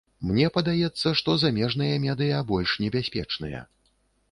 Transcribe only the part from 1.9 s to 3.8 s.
медыя больш небяспечныя.